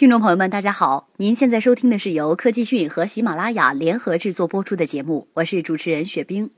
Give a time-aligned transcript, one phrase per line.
[0.00, 1.10] 听众朋友们，大家好！
[1.18, 6.48] 您现在收听的是由科技讯和喜马拉雅联合制作播出的节目，我是主持人雪冰。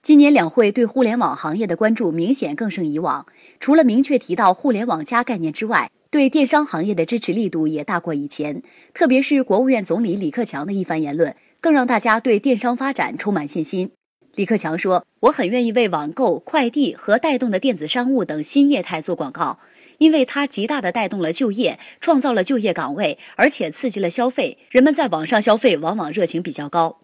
[0.00, 3.26] 今年两会对互联网行业的关注明显更胜以往，
[3.58, 8.62] 除了明确提到“互联网加”概念之外，对电商行业的支持力度也大过以前。
[8.94, 13.90] 特别是国务院总理李克强的一番言论，更让大家对电商发展充满信心。
[14.36, 19.58] 李克强说：“我很愿意为网购、快递和带动的电子商务等新业态做广告。”
[19.98, 24.58] 因为它极大的带动了就业，创造了就业岗位，而且刺激了消费。
[24.70, 27.00] 人们在网上消费往往热情比较高。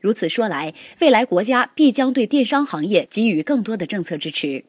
[0.00, 4.64] 如此说来，未来国家必将对电商行业给予更多的政策支持。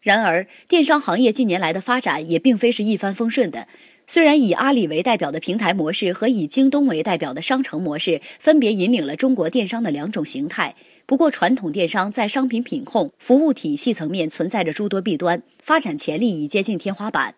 [0.00, 3.66] 然而，电商行业近年来的发展也并非是一帆风顺的。
[4.06, 10.74] 虽然以阿里为代表的平台模式和以京东为代表的商城模式分别引领了中国电商的两种形态。
[11.06, 17.34] 不过，传统电商在商品品控、服务体系层面存在着诸多弊端，发展潜力已接近天花板。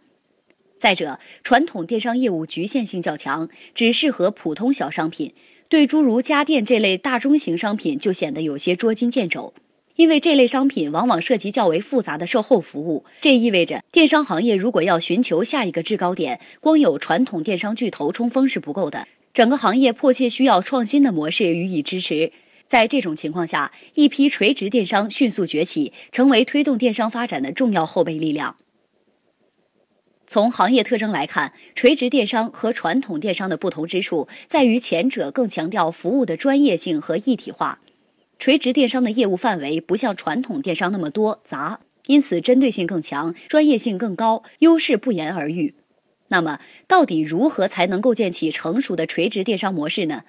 [0.78, 5.32] 再者，传统电商业务局限性较强，只适合普通小商品，
[5.68, 9.54] 对诸如家电这类大中型商品就显得有些捉襟见肘。
[9.96, 22.32] 因为这类商品往往涉及较为复杂的售后服务，这意味着电商行业如果要寻求下一个制高点，光有传统电商巨头冲锋是不够的，整个行业迫切需要创新的模式予以支持。
[22.72, 28.56] 在这种情况下，一批垂直电商迅速崛起，成为推动电商发展的重要后备力量。
[30.26, 37.80] 从行业特征来看，垂直电商和传统电商的不同之处在于，前者更强调服务的专业性和一体化。
[38.38, 45.74] 垂直电商的业务范围不像传统电商那么多杂，因此针对性更强，专业性更高，优势不言而喻。
[46.28, 50.22] 那么，到底如何才能构建起成熟的垂直电商模式呢？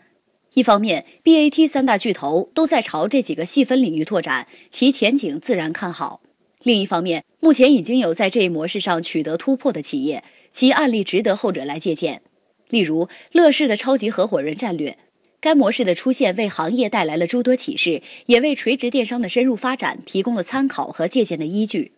[0.54, 6.22] 一方面，BAT 三大巨头都在朝这几个细分领域拓展，其前景自然看好。
[6.62, 12.22] 另一方面，目前已经有在这一模式上取得突破的企业，其案例值得后者来借鉴。
[12.70, 14.98] 例如，乐视的超级合伙人战略，
[15.42, 21.91] 该模式的出现为行业带来了诸多启示，也为垂直电商的深入发展提供了参考和借鉴的依据。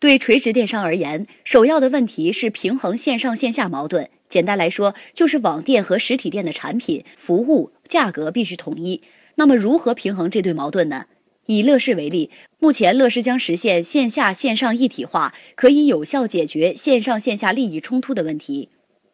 [0.00, 4.10] 对垂直电商而言，首要的问题是平衡线上线下矛盾。
[4.28, 9.02] 简单来说，就是网店和实体店的产品、服务、价格必须统一。
[9.36, 11.06] 那么，如何平衡这对矛盾呢？
[11.46, 18.70] 以乐视为例，目前乐视将实现线下线上一体化，可以有效解决线上线下利益冲突的问题。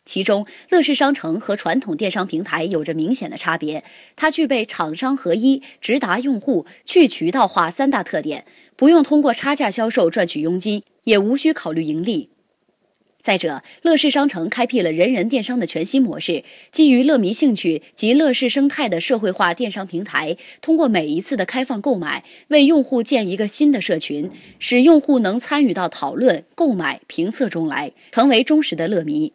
[0.06, 3.84] 其中，乐视商城和传统电商平台有着明显的差别，
[4.16, 8.46] 它具备厂商合一、直达用户、去渠道化三大特点，
[8.76, 12.30] 不用通过差价销售赚取佣金，也无需考虑盈利。
[13.22, 24.28] 再者，乐视商城开辟了人人电商的全新模式，基于乐迷兴趣及乐视生态的社会化电商平台，通过每一次的开放购买，为用户建一个新的社群，
[24.58, 29.32] 使用户能参与到讨论、购买、评测中来，成为忠实的乐迷。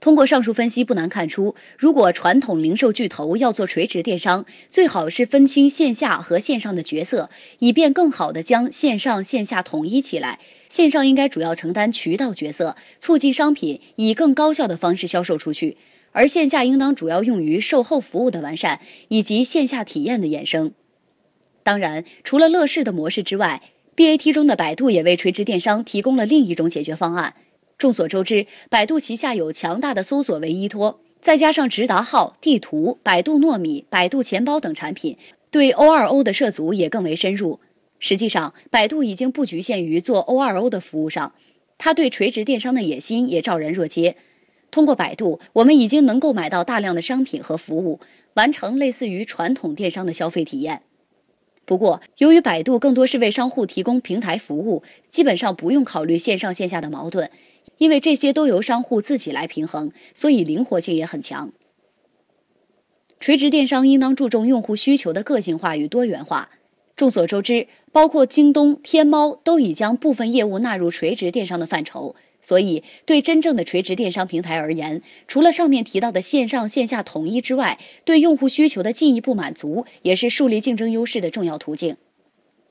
[0.00, 7.30] 通过上述分析，不难看出，如果传统零售巨头要做垂直电商，最好是分清线下和线上的角色，
[7.60, 10.40] 以便更好地将线上线下统一起来。
[10.68, 15.76] 线上应该主要承担渠道角色，促进商品以更高效的方式销售出去；
[16.12, 20.72] 而线下应当主要用于售后服务的完善以及线下体验的衍生。
[21.62, 23.62] 当然，除了乐视的模式之外
[23.96, 27.34] ，BAT 中的百度也为垂直电商提供了另一种解决方案。
[27.76, 35.16] 众所周知，百度旗下有强大的搜索为依托，再加上直达号、地图、百度糯米、百度钱包等产品，
[35.50, 37.60] 对 O2O 的涉足也更为深入。
[37.98, 41.34] 实际上，百度已经不局限于做 O2O 的服务上，
[41.76, 44.16] 它对垂直电商的野心也昭然若揭。
[44.70, 48.00] 通过百度，我们已经能够买到大量的商品和服务，
[48.34, 50.82] 完成类似于传统电商的消费体验。
[51.64, 57.30] 不过，由于百度更多是为商户提供平台服务，基本上不用考虑线上线下的矛盾。
[57.78, 61.52] 因为这些都由商户自己来平衡，所以灵活性也很强。
[63.20, 66.50] 垂直电商应当注重用户需求的个性化与多元化。
[66.98, 81.96] 众所周知，包括京东、天猫都已将部分业务纳入垂直电商的范畴，所以对真正的垂直电商平台而言，除了上面提到的线上线下统一之外，对用户需求的进一步满足也是树立竞争优势的重要途径。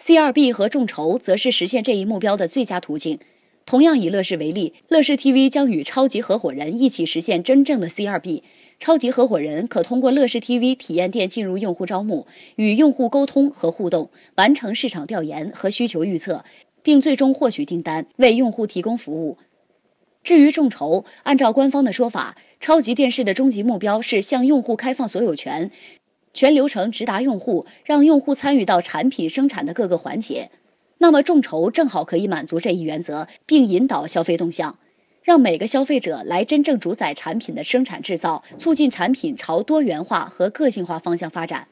[0.03, 3.19] C2B 和众筹则是实现这一目标的最佳途径。
[3.65, 8.41] 同样以乐视为例，乐视 TV 将与超级合伙人一起实现真正的 C2B。
[8.79, 12.27] 超级合伙人可通过乐视 TV 体验店进入用户招募，
[12.57, 16.45] 与用户沟通和互动，完成市场调研和需求预测，
[16.83, 19.37] 并最终获取订单，为用户提供服务。
[20.23, 25.71] 至于众筹，按照官方的说法，超级电视的终极目标是向用户开放所有权，
[26.33, 30.51] 全流程直达用户，让用户参与到产品生产的各个环节。
[30.99, 34.77] 那么众筹正好可以满足这一原则，并引导消费动向。
[35.27, 41.67] 让每个消费者来真正主宰产品的生产制造，促进产品朝多元化和个性化方向发展。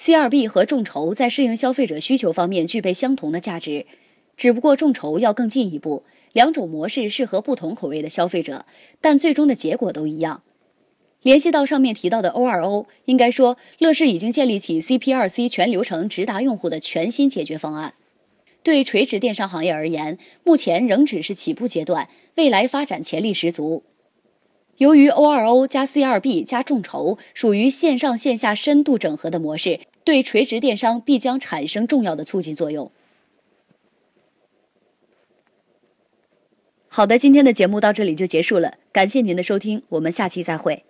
[0.00, 3.86] C2B 和众筹在适应消费者需求方面具备相同的价值，
[4.36, 6.04] 只不过众筹要更进一步。
[6.32, 8.66] 两种模式适合不同口味的消费者，
[9.00, 10.44] 但最终的结果都一样。
[11.22, 17.94] 联系到上面提到的 O2O，应该说乐视已经建立起 CP2C 全流程直达用户的全新解决方案。
[18.66, 23.84] 对垂直电商行业而言，目前仍只是起步阶段，未来发展潜力十足。
[24.78, 32.90] 由于 O2O 加 C2B 加众筹属于线上线下深度整合的模式，对垂直电商必将产生重要的促进作用。
[36.88, 40.85] 好的，今天的节目到这里就结束了，感谢您的收听，我们下期再会。